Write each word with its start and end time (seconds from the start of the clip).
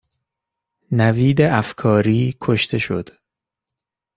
نوید 0.91 1.41
افکاری 1.41 2.37
کشته 2.41 2.77
شد 2.77 3.09